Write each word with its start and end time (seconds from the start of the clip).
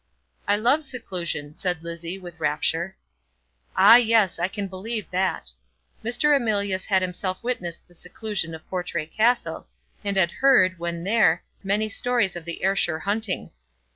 "I 0.47 0.55
love 0.55 0.83
seclusion," 0.83 1.55
said 1.59 1.83
Lizzie, 1.83 2.17
with 2.17 2.39
rapture. 2.39 2.95
"Ah, 3.75 3.97
yes; 3.97 4.39
I 4.39 4.47
can 4.47 4.67
believe 4.67 5.07
that." 5.11 5.51
Mr. 6.03 6.35
Emilius 6.35 6.85
had 6.85 7.03
himself 7.03 7.43
witnessed 7.43 7.87
the 7.87 7.93
seclusion 7.93 8.55
of 8.55 8.67
Portray 8.67 9.05
Castle, 9.05 9.67
and 10.03 10.17
had 10.17 10.31
heard, 10.31 10.79
when 10.79 11.03
there, 11.03 11.43
many 11.63 11.87
stories 11.87 12.35
of 12.35 12.45
the 12.45 12.63
Ayrshire 12.65 12.97
hunting. 13.01 13.51